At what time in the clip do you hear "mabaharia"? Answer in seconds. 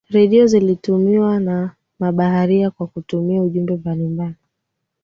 1.99-2.71